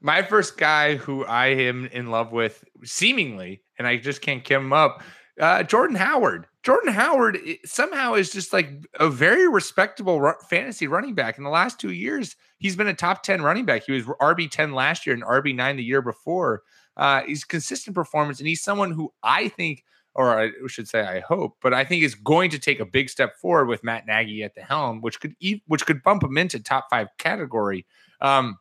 [0.00, 4.60] My first guy who I am in love with, seemingly, and I just can't give
[4.60, 5.02] him up,
[5.38, 6.46] uh, Jordan Howard.
[6.62, 11.38] Jordan Howard somehow is just like a very respectable fantasy running back.
[11.38, 13.84] In the last two years, he's been a top 10 running back.
[13.84, 16.62] He was RB 10 last year and RB 9 the year before.
[16.96, 21.20] Uh, he's consistent performance, and he's someone who I think, or I should say, I
[21.20, 24.42] hope, but I think is going to take a big step forward with Matt Nagy
[24.42, 25.34] at the helm, which could
[25.66, 27.86] which could bump him into top five category.
[28.20, 28.58] Um,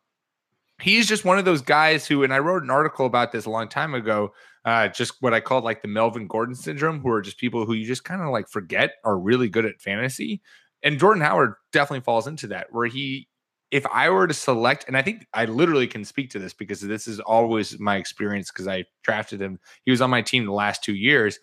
[0.81, 3.49] he's just one of those guys who, and I wrote an article about this a
[3.49, 4.33] long time ago,
[4.65, 7.73] uh, just what I called like the Melvin Gordon syndrome, who are just people who
[7.73, 10.41] you just kind of like forget are really good at fantasy.
[10.83, 13.27] And Jordan Howard definitely falls into that, where he,
[13.71, 16.81] if I were to select, and I think I literally can speak to this because
[16.81, 19.59] this is always my experience because I drafted him.
[19.85, 21.39] He was on my team the last two years.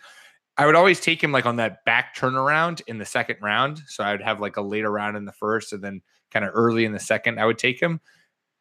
[0.57, 3.81] I would always take him like on that back turnaround in the second round.
[3.87, 6.01] So I would have like a later round in the first and then
[6.33, 8.01] kind of early in the second, I would take him.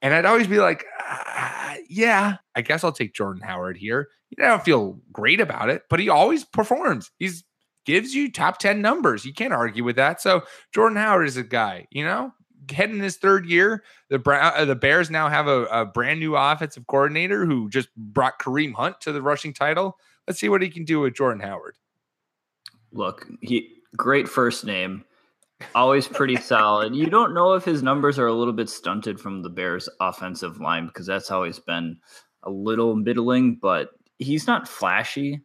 [0.01, 4.09] And I'd always be like, "Ah, yeah, I guess I'll take Jordan Howard here.
[4.29, 7.11] You know, I don't feel great about it, but he always performs.
[7.17, 7.43] He's
[7.85, 9.25] gives you top 10 numbers.
[9.25, 10.19] You can't argue with that.
[10.21, 12.31] So Jordan Howard is a guy, you know,
[12.71, 13.83] heading his third year.
[14.09, 17.89] The Brown, uh, the Bears now have a, a brand new offensive coordinator who just
[17.95, 19.97] brought Kareem Hunt to the rushing title.
[20.27, 21.75] Let's see what he can do with Jordan Howard.
[22.91, 25.03] Look, he great first name,
[25.73, 26.95] always pretty solid.
[26.95, 30.59] You don't know if his numbers are a little bit stunted from the Bears' offensive
[30.59, 31.97] line because that's always been
[32.43, 35.41] a little middling, but he's not flashy.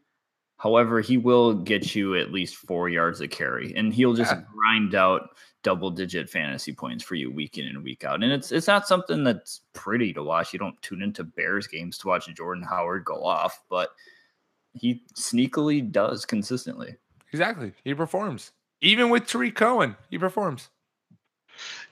[0.58, 4.42] However, he will get you at least four yards of carry, and he'll just Yeah.
[4.54, 5.30] grind out
[5.62, 8.22] double digit fantasy points for you week in and week out.
[8.22, 10.52] And it's it's not something that's pretty to watch.
[10.52, 13.90] You don't tune into Bears games to watch Jordan Howard go off, but
[14.72, 16.96] he sneakily does consistently.
[17.32, 17.72] Exactly.
[17.84, 18.52] He performs.
[18.80, 20.68] Even with Tarik Cohen, he performs.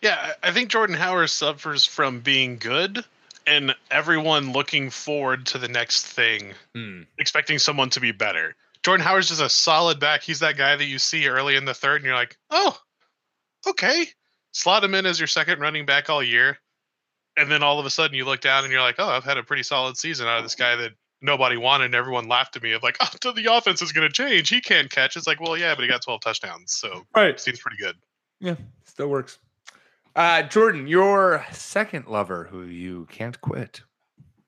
[0.01, 3.05] Yeah, I think Jordan Howard suffers from being good
[3.47, 7.03] and everyone looking forward to the next thing, Hmm.
[7.19, 8.55] expecting someone to be better.
[8.83, 10.23] Jordan Howard's just a solid back.
[10.23, 12.79] He's that guy that you see early in the third, and you're like, oh,
[13.67, 14.07] okay.
[14.53, 16.59] Slot him in as your second running back all year.
[17.37, 19.39] And then all of a sudden you look down and you're like, oh, I've had
[19.39, 20.93] a pretty solid season out of this guy that
[21.23, 24.13] nobody wanted and everyone laughed at me of like, oh, the offense is going to
[24.13, 24.49] change.
[24.49, 25.17] He can't catch.
[25.17, 26.73] It's like, well, yeah, but he got 12 touchdowns.
[26.73, 27.39] So Right.
[27.39, 27.97] seems pretty good.
[28.41, 29.39] Yeah, still works.
[30.17, 33.83] Uh, Jordan, your second lover who you can't quit.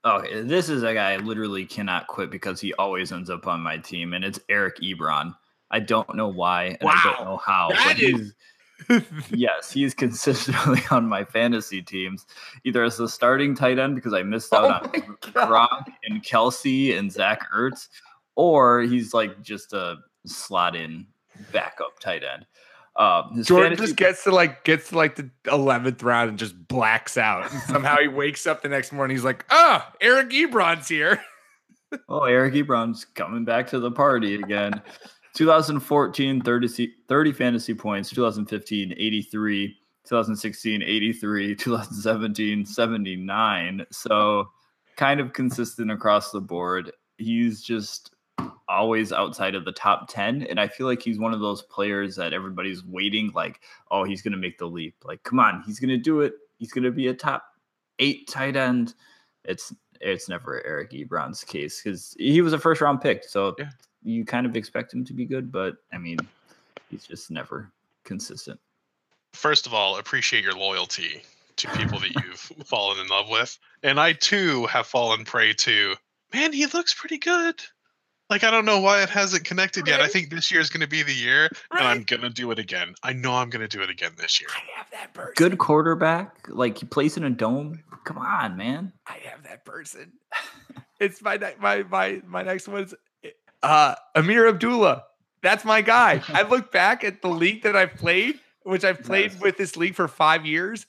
[0.02, 3.60] Oh, this is a guy I literally cannot quit because he always ends up on
[3.60, 5.34] my team, and it's Eric Ebron.
[5.70, 7.68] I don't know why, and I don't know how.
[7.68, 8.34] That but is-
[9.30, 12.26] yes, he's consistently on my fantasy teams,
[12.64, 16.96] either as the starting tight end because I missed out Oh on Gronk and Kelce
[16.98, 17.88] and Zach Ertz,
[18.36, 21.06] or he's like just a slot in
[21.52, 22.46] backup tight end.
[22.96, 27.16] Um, Jordan just gets to like gets to like the eleventh round and just blacks
[27.16, 27.50] out.
[27.50, 29.16] And somehow he wakes up the next morning.
[29.16, 31.20] He's like, "Ah, Eric Ebron's here."
[32.08, 34.80] Oh, Eric Ebron's coming back to the party again.
[35.34, 38.10] 2014, 30, 30 fantasy points.
[38.10, 39.76] 2015, 83.
[40.04, 41.54] 2016, 83.
[41.54, 43.86] 2017, 79.
[43.90, 44.48] So
[44.96, 46.92] kind of consistent across the board.
[47.18, 48.14] He's just
[48.68, 50.44] always outside of the top 10.
[50.44, 54.22] And I feel like he's one of those players that everybody's waiting, like, oh, he's
[54.22, 54.94] going to make the leap.
[55.04, 56.34] Like, come on, he's going to do it.
[56.58, 57.44] He's going to be a top
[57.98, 58.94] eight tight end.
[59.44, 63.24] It's it's never Eric Ebron's case because he was a first round pick.
[63.24, 63.70] So Yeah.
[64.02, 66.18] You kind of expect him to be good, but I mean,
[66.90, 67.70] he's just never
[68.04, 68.58] consistent.
[69.32, 71.22] first of all, appreciate your loyalty
[71.56, 73.58] to people that you've fallen in love with.
[73.82, 75.94] And I too have fallen prey to,
[76.32, 77.62] man, he looks pretty good.
[78.30, 80.00] Like, I don't know why it hasn't connected yet.
[80.00, 82.52] I think this year is going to be the year, and I'm going to do
[82.52, 82.94] it again.
[83.02, 84.48] I know I'm going to do it again this year.
[84.54, 85.34] I have that person.
[85.36, 87.82] Good quarterback, like he plays in a dome.
[88.04, 88.92] Come on, man.
[89.08, 90.12] I have that person.
[91.00, 92.94] it's my ne- my my my next one is
[93.62, 95.04] uh Ameer Abdullah.
[95.42, 96.22] That's my guy.
[96.28, 99.40] I look back at the league that I've played, which I've played Nice.
[99.40, 100.86] with this league for five years.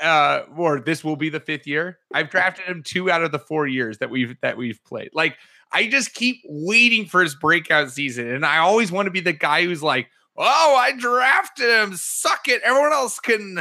[0.00, 1.98] Uh, or this will be the fifth year.
[2.14, 5.10] I've drafted him two out of the four years that we've that we've played.
[5.12, 5.36] Like
[5.72, 9.32] I just keep waiting for his breakout season, and I always want to be the
[9.32, 11.96] guy who's like, "Oh, I drafted him.
[11.96, 12.62] Suck it.
[12.62, 13.60] Everyone else can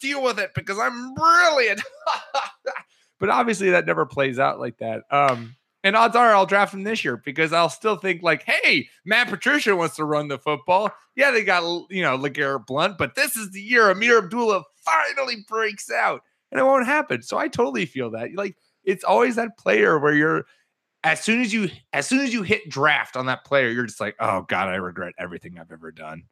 [0.00, 1.82] deal with it because I'm brilliant."
[3.20, 5.02] but obviously, that never plays out like that.
[5.10, 8.88] Um, and odds are I'll draft him this year because I'll still think like, "Hey,
[9.04, 10.90] Matt Patricia wants to run the football.
[11.14, 15.44] Yeah, they got you know LeGarrette Blount, but this is the year Ameer Abdullah finally
[15.46, 18.30] breaks out, and it won't happen." So I totally feel that.
[18.34, 20.46] Like, it's always that player where you're
[21.04, 24.00] as soon as you as soon as you hit draft on that player, you're just
[24.00, 26.24] like, oh god, I regret everything I've ever done.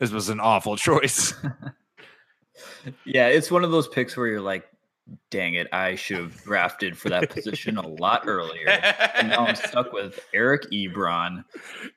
[0.00, 1.32] This was an awful choice.
[3.04, 4.64] Yeah, it's one of those picks where you're like,
[5.30, 8.68] dang it, I should have drafted for that position a lot earlier.
[8.68, 11.44] And now I'm stuck with Eric Ebron.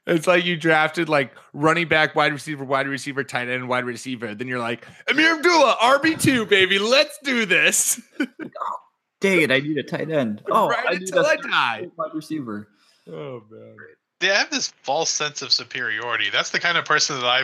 [0.08, 4.34] it's like you drafted like running back, wide receiver, wide receiver, tight end, wide receiver.
[4.36, 8.02] Then you're like, Ameer Abdullah, RB2, baby, let's do this.
[8.20, 8.76] Oh,
[9.20, 10.42] dang it, I need a tight end.
[10.52, 11.88] Oh, right I need until a I die.
[11.98, 12.68] wide receiver.
[13.08, 13.76] Oh man.
[14.20, 16.30] They have this false sense of superiority.
[16.32, 17.44] That's the kind of person that I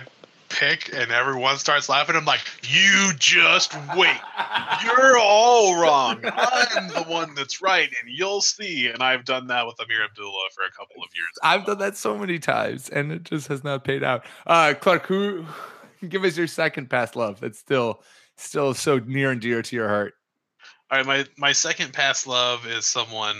[0.49, 2.15] pick, and everyone starts laughing.
[2.15, 4.17] I'm like, you just wait.
[4.83, 6.19] You're all wrong.
[6.23, 8.87] I'm the one that's right, and you'll see.
[8.87, 11.29] And I've done that with Ameer Abdullah for a couple of years.
[11.43, 14.25] I've done that so many times and it just has not paid out.
[14.45, 15.45] Uh Clark, who
[16.07, 18.01] give us your second past love that's still
[18.35, 20.13] still so near and dear to your heart.
[20.91, 23.37] All right, my my second past love is someone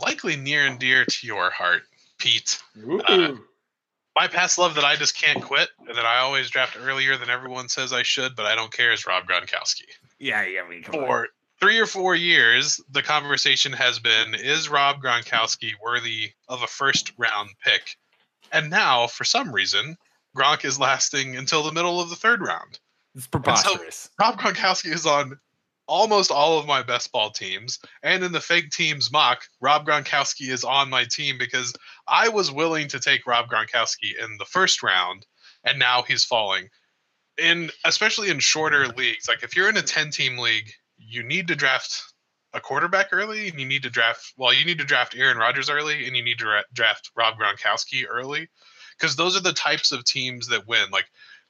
[0.00, 1.82] likely near and dear to your heart,
[2.18, 2.60] Pete.
[3.08, 3.34] Uh,
[4.16, 7.30] my past love that I just can't quit, and that I always draft earlier than
[7.30, 9.86] everyone says I should, but I don't care is Rob Gronkowski.
[10.18, 11.06] yeah, yeah, I mean, come on.
[11.06, 11.28] For
[11.60, 17.12] three or four years, the conversation has been: Is Rob Gronkowski worthy of a first
[17.16, 17.96] round pick?
[18.52, 19.96] And now, for some reason,
[20.36, 22.78] Gronk is lasting until the middle of the third round.
[23.14, 24.10] It's preposterous.
[24.20, 25.38] Rob Gronkowski is on
[25.86, 27.78] almost all of my best ball teams.
[28.02, 31.74] And in the fake teams mock, Rob Gronkowski is on my team because
[32.06, 35.26] I was willing to take Rob Gronkowski in the first round,
[35.64, 36.68] and now he's falling.
[37.38, 41.48] In especially in shorter leagues, like if you're in a 10 team league, you need
[41.48, 42.02] to draft
[42.52, 45.68] a quarterback early, and you need to draft well, you need to draft Aaron Rodgers
[45.68, 48.48] early, and you need to ra- draft Rob Gronkowski early,
[48.96, 50.90] because those are the types of teams that win.
[50.92, 51.06] Like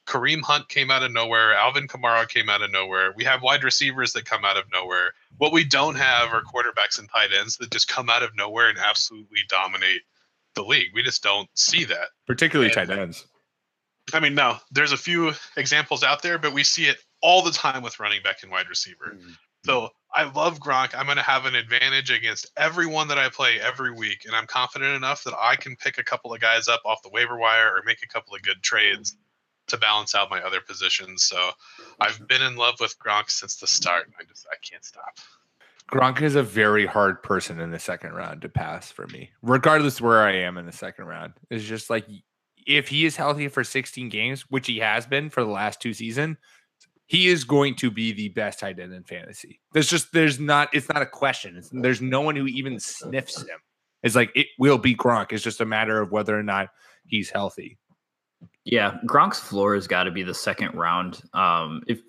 [0.07, 1.53] Kareem Hunt came out of nowhere.
[1.53, 3.13] Alvin Kamara came out of nowhere.
[3.15, 5.13] We have wide receivers that come out of nowhere.
[5.37, 8.69] What we don't have are quarterbacks and tight ends that just come out of nowhere
[8.69, 10.01] and absolutely dominate
[10.55, 10.89] the league.
[10.93, 12.07] We just don't see that.
[12.27, 13.25] Particularly And- tight ends.
[14.13, 17.51] I mean, no, there's a few examples out there, but we see it all the
[17.51, 19.15] time with running back and wide receiver.
[19.17, 19.35] Mm.
[19.65, 20.93] So I love Gronk.
[20.93, 24.45] I'm going to have an advantage against everyone that I play every week, and I'm
[24.45, 27.69] confident enough that I can pick a couple of guys up off the waiver wire
[27.75, 29.17] or make a couple of good trades
[29.67, 31.23] to balance out my other positions.
[31.23, 31.49] So
[31.99, 34.11] I've been in love with Gronk since the start.
[34.19, 35.17] I just I can't stop.
[35.91, 40.01] Gronk is a very hard person in the second round to pass for me, regardless
[40.01, 41.33] where I am in the second round.
[41.49, 42.07] It's just like
[42.65, 45.93] if he is healthy for 16 games, which he has been for the last two
[45.93, 46.37] seasons,
[47.05, 49.61] he is going to be the best tight end in fantasy.
[49.73, 51.55] There's just there's not it's not a question.
[51.57, 53.59] It's, there's no one who even sniffs him.
[54.01, 55.31] It's like it will be Gronk.
[55.31, 56.69] It's just a matter of whether or not
[57.05, 57.77] he's healthy.
[58.63, 61.21] Yeah, Gronk's floor has got to be the second round.
[61.33, 61.99] Um, if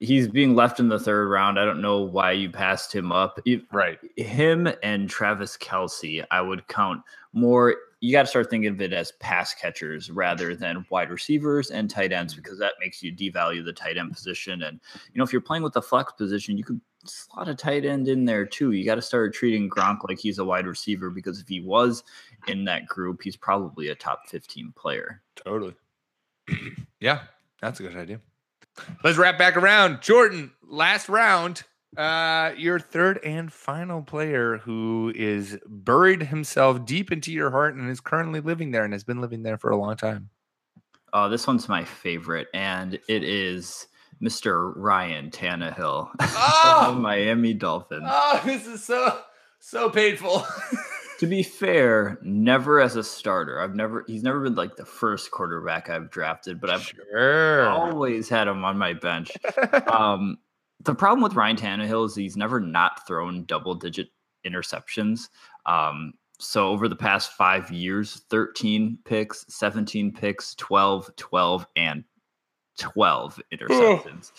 [0.00, 3.40] he's being left in the third round, I don't know why you passed him up.
[3.72, 3.98] Right.
[4.16, 7.76] him and Travis Kelce, I would count more.
[8.00, 11.90] You got to start thinking of it as pass catchers rather than wide receivers and
[11.90, 12.42] tight ends mm-hmm.
[12.42, 14.62] because that makes you devalue the tight end position.
[14.62, 14.80] And
[15.12, 18.06] you know, if you're playing with the flex position, you could slot a tight end
[18.06, 18.70] in there too.
[18.72, 22.04] You got to start treating Gronk like he's a wide receiver because if he was
[22.46, 25.20] in that group, he's probably a top 15 player.
[25.34, 25.74] Totally.
[27.00, 27.22] yeah,
[27.60, 28.20] that's a good idea.
[29.04, 30.02] Let's wrap back around.
[30.02, 31.62] Jordan, last round.
[31.96, 37.90] Uh, your third and final player who is buried himself deep into your heart and
[37.90, 40.28] is currently living there and has been living there for a long time.
[41.12, 43.86] Oh, this one's my favorite, and it is
[44.22, 44.72] Mr.
[44.76, 46.94] Ryan Tannehill Oh!
[47.00, 48.04] Miami Dolphins.
[48.06, 49.18] Oh, this is so
[49.58, 50.44] so painful.
[51.18, 53.60] To be fair, never as a starter.
[53.60, 57.68] I've never he's never been like the first quarterback I've drafted, but I've sure.
[57.68, 59.30] always had him on my bench.
[59.88, 60.38] Um,
[60.84, 64.10] the problem with Ryan Tannehill is he's never not thrown double digit
[64.46, 65.28] interceptions.
[65.66, 72.04] Um, so over the past five years, 13 picks, 17 picks, 12, 12, and
[72.78, 74.30] 12 interceptions.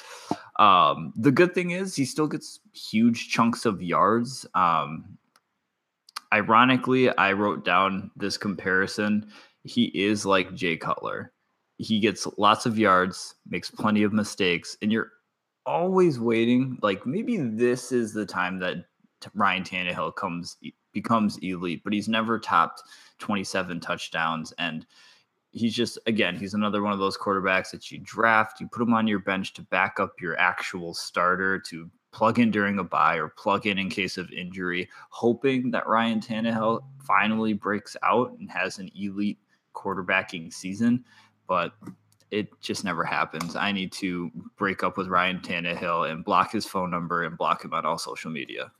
[0.57, 4.45] Um, the good thing is he still gets huge chunks of yards.
[4.55, 5.17] Um,
[6.33, 9.31] ironically, I wrote down this comparison.
[9.63, 11.31] He is like Jay Cutler.
[11.77, 15.11] He gets lots of yards, makes plenty of mistakes, and you're
[15.65, 16.77] always waiting.
[16.81, 18.85] Like maybe this is the time that
[19.33, 20.57] Ryan Tannehill comes
[20.93, 22.83] becomes elite, but he's never topped
[23.19, 24.51] 27 touchdowns.
[24.57, 24.85] And
[25.51, 28.93] he's just again, he's another one of those quarterbacks that you draft, you put him
[28.93, 33.15] on your bench to back up your actual starter to plug in during a buy
[33.15, 38.49] or plug in in case of injury, hoping that Ryan Tannehill finally breaks out and
[38.49, 39.37] has an elite
[39.75, 41.03] quarterbacking season.
[41.47, 41.73] But
[42.31, 43.55] it just never happens.
[43.55, 47.63] I need to break up with Ryan Tannehill and block his phone number and block
[47.65, 48.71] him on all social media.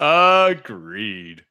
[0.00, 1.44] Agreed.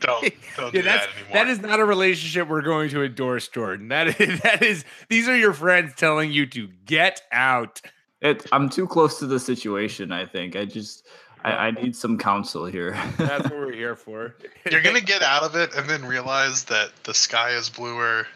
[0.00, 1.32] Don't don't Yeah, do that's that anymore.
[1.32, 3.88] that is not a relationship we're going to endorse, Jordan.
[3.88, 7.80] That is that is these are your friends telling you to get out.
[8.24, 10.10] It, I'm too close to the situation.
[10.10, 11.06] I think I just
[11.44, 12.92] I, I need some counsel here.
[13.18, 14.34] That's what we're here for.
[14.70, 18.26] You're gonna get out of it and then realize that the sky is bluer,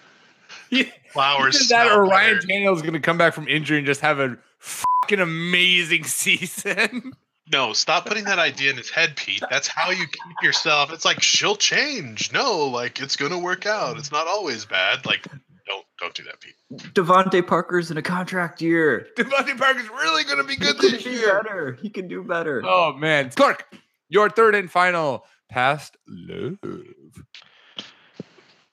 [0.71, 2.47] Yeah, flowers Either that or Ryan better.
[2.47, 7.13] Tannehill's going to come back from injury and just have a fucking amazing season.
[7.51, 9.43] No, stop putting that idea in his head, Pete.
[9.51, 10.93] That's how you keep yourself.
[10.93, 12.31] It's like she'll change.
[12.31, 13.97] No, like it's gonna work out.
[13.97, 15.07] It's not always bad.
[15.07, 15.27] Like
[15.69, 16.55] don't don't do that, Pete.
[16.95, 19.07] DeVante Parker's in a contract year.
[19.17, 21.43] DeVante Parker's really going to be good this do year.
[21.43, 21.79] better.
[21.81, 22.63] He can do better.
[22.65, 23.65] Oh man, Clark,
[24.09, 26.59] your third and final past love.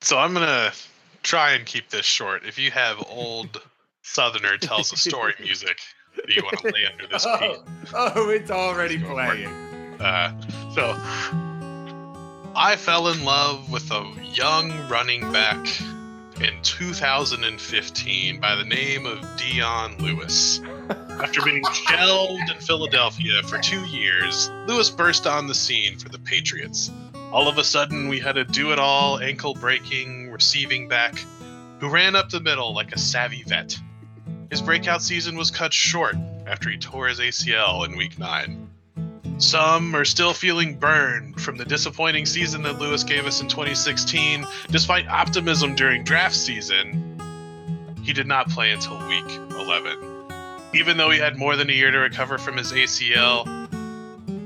[0.01, 0.71] So I'm gonna
[1.23, 2.45] try and keep this short.
[2.45, 3.61] If you have old
[4.03, 5.79] Southerner tells a story music
[6.15, 7.59] that you want to lay under this Pete,
[7.93, 9.27] Oh, oh, it's already Let's go for it.
[9.27, 10.01] playing.
[10.01, 10.41] Uh,
[10.75, 10.95] so
[12.55, 15.65] I fell in love with a young running back
[16.41, 20.59] in 2015 by the name of Dion Lewis.
[21.09, 26.19] After being shelved in Philadelphia for two years, Lewis burst on the scene for the
[26.19, 26.91] Patriots.
[27.31, 31.23] All of a sudden, we had a do it all, ankle breaking, receiving back
[31.79, 33.77] who ran up the middle like a savvy vet.
[34.49, 36.15] His breakout season was cut short
[36.47, 38.64] after he tore his ACL in week 9.
[39.37, 44.45] Some are still feeling burned from the disappointing season that Lewis gave us in 2016.
[44.71, 47.19] Despite optimism during draft season,
[48.01, 49.29] he did not play until week
[49.59, 49.97] 11.
[50.73, 53.45] Even though he had more than a year to recover from his ACL,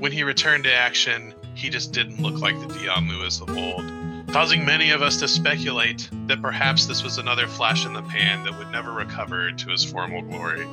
[0.00, 3.84] when he returned to action, he just didn't look like the Dion Lewis of old.
[4.32, 8.44] causing many of us to speculate that perhaps this was another flash in the pan
[8.44, 10.66] that would never recover to his former glory.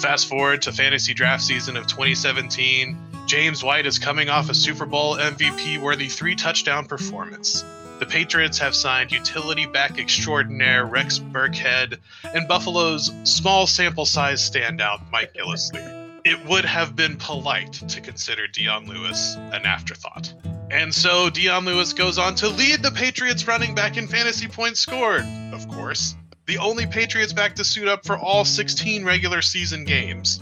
[0.00, 4.84] Fast forward to fantasy draft season of 2017, James White is coming off a Super
[4.84, 7.64] Bowl MVP worthy three touchdown performance.
[7.98, 15.10] The Patriots have signed utility back extraordinaire Rex Burkhead and Buffalo's small sample size standout
[15.10, 16.20] Mike Gillislee.
[16.26, 20.34] It would have been polite to consider Dion Lewis an afterthought.
[20.70, 24.80] And so Dion Lewis goes on to lead the Patriots running back in fantasy points
[24.80, 26.16] scored, of course.
[26.46, 30.40] The only Patriots back to suit up for all 16 regular season games.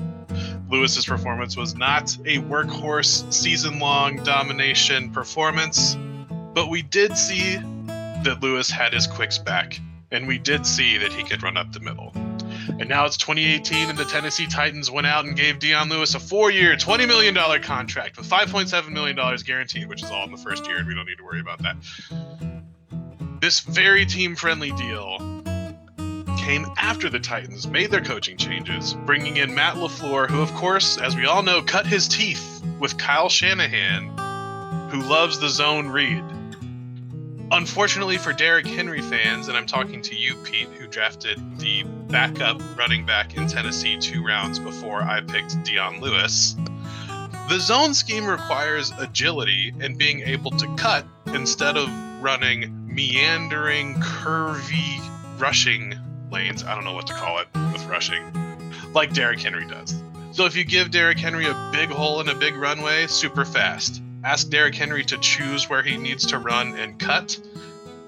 [0.70, 5.96] Lewis's performance was not a workhorse season long domination performance,
[6.52, 9.80] but we did see that Lewis had his quicks back,
[10.10, 12.12] and we did see that he could run up the middle.
[12.78, 16.20] And now it's 2018, and the Tennessee Titans went out and gave Dion Lewis a
[16.20, 20.66] four year, $20 million contract with $5.7 million guaranteed, which is all in the first
[20.66, 21.76] year, and we don't need to worry about that.
[23.40, 25.13] This very team friendly deal
[26.44, 30.98] came after the Titans made their coaching changes, bringing in Matt LaFleur, who, of course,
[30.98, 34.10] as we all know, cut his teeth with Kyle Shanahan,
[34.90, 36.22] who loves the zone read.
[37.50, 42.60] Unfortunately for Derrick Henry fans, and I'm talking to you, Pete, who drafted the backup
[42.76, 46.56] running back in Tennessee two rounds before I picked Dion Lewis,
[47.48, 51.88] the zone scheme requires agility and being able to cut instead of
[52.22, 55.00] running meandering, curvy
[55.38, 55.94] rushing
[56.30, 56.64] lanes.
[56.64, 58.22] I don't know what to call it with rushing,
[58.92, 60.02] like Derrick Henry does.
[60.32, 64.02] So if you give Derrick Henry a big hole and a big runway, super fast.
[64.24, 67.38] Ask Derrick Henry to choose where he needs to run and cut.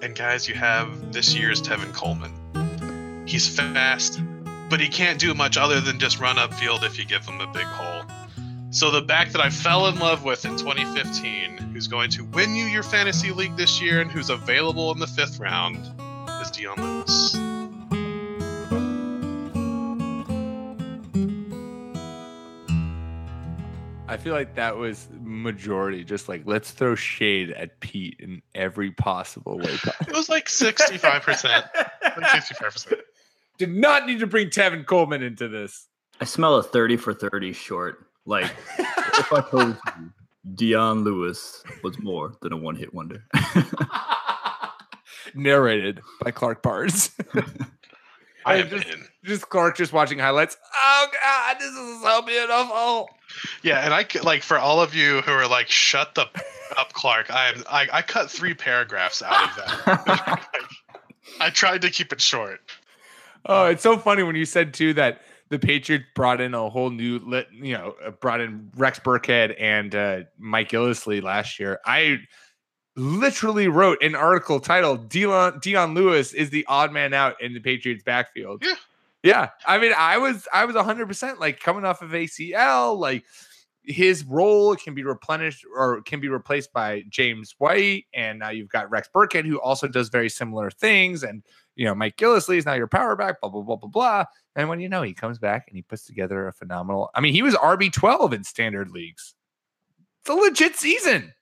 [0.02, 3.26] And guys, you have this year's Tevin Coleman.
[3.26, 4.20] He's fast,
[4.68, 7.46] but he can't do much other than just run upfield if you give him a
[7.52, 8.02] big hole.
[8.70, 12.54] So the back that I fell in love with in 2015, who's going to win
[12.54, 15.78] you your fantasy league this year and who's available in the fifth round,
[16.42, 17.75] is Dion Lewis.
[24.08, 28.92] I feel like that was majority, just like let's throw shade at Pete in every
[28.92, 29.78] possible way.
[30.06, 31.68] It was like 65%.
[32.02, 33.00] 65%.
[33.58, 35.88] Did not need to bring Tevin Coleman into this.
[36.20, 38.06] I smell a 30 for 30 short.
[38.26, 40.12] Like, if I told you
[40.54, 43.24] Dion Lewis was more than a one hit wonder.
[45.34, 47.10] Narrated by Clark Barnes.
[48.46, 49.04] I am just, in.
[49.24, 50.56] just Clark just watching highlights.
[50.74, 53.10] Oh God, this is so beautiful.
[53.62, 56.22] Yeah, and I like for all of you who are like, "Shut the
[56.78, 57.64] up, Clark." I am.
[57.68, 60.48] I, I cut three paragraphs out of that.
[61.40, 62.60] I tried to keep it short.
[63.46, 66.90] Oh, it's so funny when you said too that the Patriots brought in a whole
[66.90, 71.80] new lit, you know, uh, brought in Rex Burkhead and uh, Mike Gillislee last year.
[71.84, 72.18] I
[72.96, 77.60] literally wrote an article titled Dion, Dion Lewis is the odd man out in the
[77.60, 78.62] Patriots backfield.
[78.64, 78.74] Yeah.
[79.22, 79.50] Yeah.
[79.66, 83.24] I mean, I was I was 100% like coming off of ACL, like
[83.82, 88.68] his role can be replenished or can be replaced by James White and now you've
[88.68, 91.42] got Rex Burkhead who also does very similar things and
[91.76, 94.24] you know, Mike Gillislee is now your power back, blah, blah, blah, blah, blah.
[94.56, 97.34] And when you know he comes back and he puts together a phenomenal, I mean,
[97.34, 99.34] he was RB12 in standard leagues.
[100.22, 101.34] It's a legit season.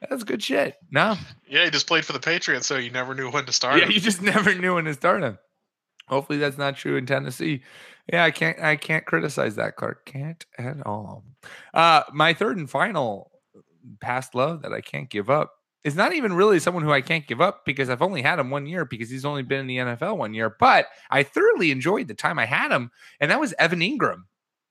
[0.00, 0.76] That's good shit.
[0.90, 1.16] No,
[1.48, 3.78] Yeah, he just played for the Patriots, so you never knew when to start.
[3.78, 3.92] yeah, him.
[3.92, 5.38] you just never knew when to start him.
[6.08, 7.62] Hopefully that's not true in Tennessee.
[8.12, 10.06] Yeah, I can't I can't criticize that, Clark.
[10.06, 11.24] Can't at all.
[11.74, 13.32] Uh my third and final
[14.00, 17.26] past love that I can't give up is not even really someone who I can't
[17.26, 19.76] give up because I've only had him one year because he's only been in the
[19.78, 20.50] NFL one year.
[20.50, 22.90] But I thoroughly enjoyed the time I had him,
[23.20, 24.24] and that was Evan Engram.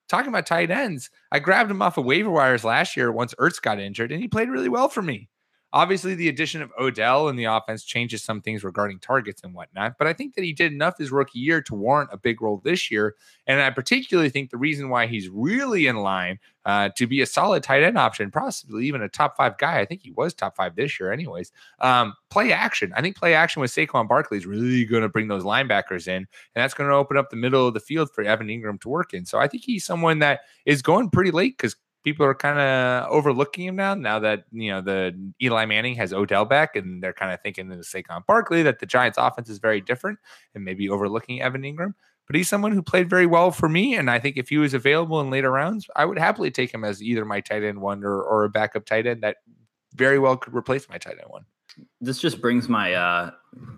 [0.07, 3.61] Talking about tight ends, I grabbed him off of waiver wires last year once Ertz
[3.61, 5.29] got injured, and he played really well for me.
[5.75, 9.97] Obviously, the addition of Odell in the offense changes some things regarding targets and whatnot,
[9.99, 12.61] but I think that he did enough his rookie year to warrant a big role
[12.63, 13.15] this year.
[13.45, 17.25] And I particularly think the reason why he's really in line uh, to be a
[17.25, 19.81] solid tight end option, possibly even a top five guy.
[19.81, 21.51] I think he was top five this year, anyways.
[21.79, 22.93] Um, play action.
[22.95, 26.15] I think play action with Saquon Barkley is really going to bring those linebackers in,
[26.15, 28.87] and that's going to open up the middle of the field for Evan Engram to
[28.87, 29.25] work in.
[29.25, 31.75] So I think he's someone that is going pretty late because
[32.05, 33.93] people are kind of overlooking him now.
[33.95, 37.69] Now that you know the Eli Manning has Odell back, and they're kind of thinking
[37.69, 40.19] in the Saquon Barkley that the Giants' offense is very different,
[40.53, 41.93] and maybe overlooking Evan Engram.
[42.27, 44.73] But he's someone who played very well for me, and I think if he was
[44.73, 48.03] available in later rounds, I would happily take him as either my tight end one
[48.03, 49.37] or, or a backup tight end that
[49.93, 51.45] very well could replace my tight end one.
[52.01, 53.31] this just brings my uh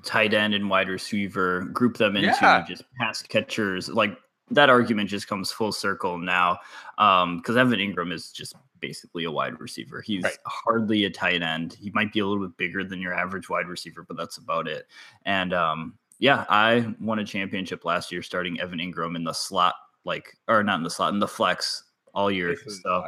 [0.03, 2.63] tight end and wide receiver group them into Yeah.
[2.67, 4.15] just pass catchers like
[4.51, 6.59] that argument just comes full circle now
[6.95, 10.01] because um, Evan Engram is just basically a wide receiver.
[10.01, 10.37] He's right.
[10.45, 11.73] hardly a tight end.
[11.73, 14.67] He might be a little bit bigger than your average wide receiver, but that's about
[14.67, 14.87] it.
[15.25, 19.75] And um, yeah, I won a championship last year starting Evan Engram in the slot,
[20.05, 21.83] like or not in the slot, in the flex
[22.13, 22.55] all year.
[22.83, 23.07] So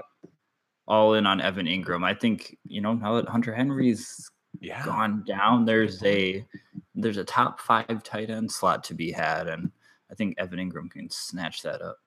[0.88, 2.04] all in on Evan Engram.
[2.04, 4.30] I think you know now that Hunter Henry's
[4.60, 4.84] yeah.
[4.84, 6.46] gone down, there's a
[6.96, 9.72] there's a top five tight end slot to be had, and
[10.12, 11.98] I think Evan Engram can snatch that up.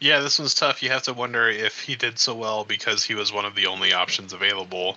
[0.00, 0.82] Yeah, this one's tough.
[0.82, 3.66] You have to wonder if he did so well because he was one of the
[3.66, 4.96] only options available.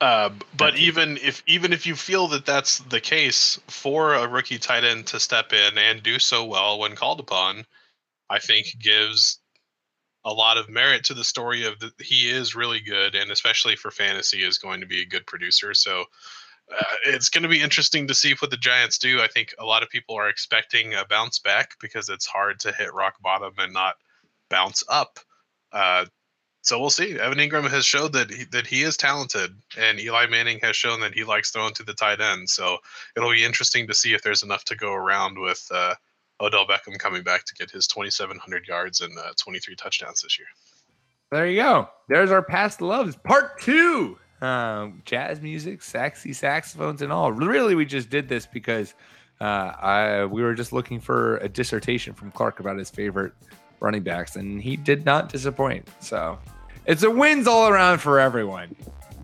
[0.00, 4.58] Uh, but even if even if you feel that that's the case for a rookie
[4.58, 7.64] tight end to step in and do so well when called upon,
[8.28, 9.38] I think gives
[10.24, 13.76] a lot of merit to the story of that he is really good and especially
[13.76, 15.72] for fantasy is going to be a good producer.
[15.72, 16.04] So
[16.78, 19.20] uh, it's going to be interesting to see what the Giants do.
[19.20, 22.72] I think a lot of people are expecting a bounce back because it's hard to
[22.72, 23.96] hit rock bottom and not
[24.48, 25.18] bounce up.
[25.72, 26.06] Uh,
[26.62, 27.18] so we'll see.
[27.18, 31.00] Evan Engram has showed that he, that he is talented, and Eli Manning has shown
[31.00, 32.48] that he likes throwing to the tight end.
[32.48, 32.78] So
[33.16, 35.94] it'll be interesting to see if there's enough to go around with uh,
[36.40, 40.48] Odell Beckham coming back to get his 2,700 yards and uh, 23 touchdowns this year.
[41.32, 41.88] There you go.
[42.08, 44.18] There's our past loves, part two.
[44.42, 47.30] Um, jazz music, sexy saxophones, and all.
[47.30, 48.94] Really, we just did this because
[49.40, 49.44] uh,
[49.80, 53.32] I we were just looking for a dissertation from Clark about his favorite
[53.78, 55.88] running backs, and he did not disappoint.
[56.00, 56.40] So
[56.86, 58.74] it's a wins all around for everyone.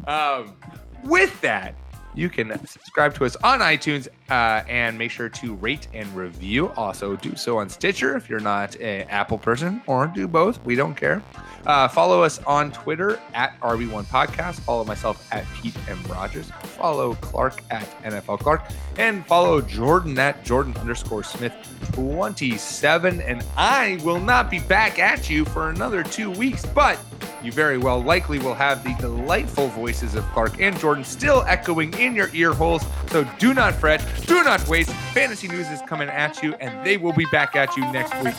[0.06, 0.54] Um,
[1.02, 1.74] with that,
[2.14, 6.70] you can subscribe to us on iTunes uh, and make sure to rate and review.
[6.70, 10.64] Also, do so on Stitcher if you're not an Apple person, or do both.
[10.64, 11.22] We don't care.
[11.66, 14.61] Uh, follow us on Twitter at RB1 Podcast.
[14.61, 16.02] Follow myself at Pete M.
[16.09, 16.50] Rogers.
[16.62, 18.62] Follow Clark at NFL Clark.
[18.96, 21.52] And follow Jordan at Jordan underscore Smith
[21.92, 23.20] 27.
[23.20, 26.98] And I will not be back at you for another two weeks, but
[27.42, 31.92] you very well likely will have the delightful voices of Clark and Jordan still echoing
[31.94, 32.82] in your ear holes.
[33.09, 34.90] So do not fret, do not waste.
[35.12, 38.34] Fantasy news is coming at you, and they will be back at you next week.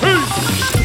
[0.00, 0.83] Peace!